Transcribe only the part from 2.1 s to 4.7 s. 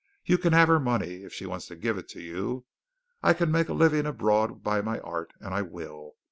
you. I can make a living abroad